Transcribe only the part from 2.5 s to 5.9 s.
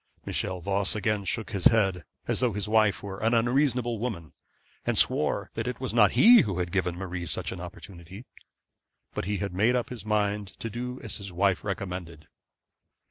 his wife were an unreasonable woman, and swore that it